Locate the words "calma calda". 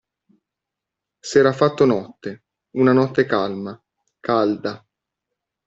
3.27-4.75